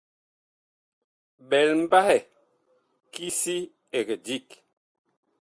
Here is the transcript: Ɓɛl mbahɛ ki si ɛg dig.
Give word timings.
Ɓɛl 1.49 1.69
mbahɛ 1.83 2.17
ki 3.11 3.25
si 3.39 3.55
ɛg 3.97 4.07
dig. 4.25 4.47